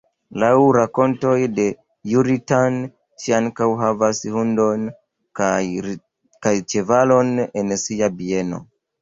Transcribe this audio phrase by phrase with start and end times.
[0.43, 1.65] Laŭ rakontoj de
[2.13, 2.79] Ĵuri-tan,
[3.25, 4.89] ŝi ankaŭ havas hundon
[5.43, 7.31] kaj ĉevalon
[7.63, 8.63] en sia bieno.